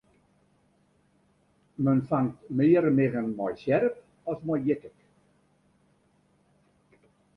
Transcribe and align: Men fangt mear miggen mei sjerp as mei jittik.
Men 1.87 2.01
fangt 2.13 2.49
mear 2.61 2.87
miggen 2.99 3.29
mei 3.41 3.53
sjerp 3.61 3.93
as 4.33 4.39
mei 4.49 4.59
jittik. 4.65 4.97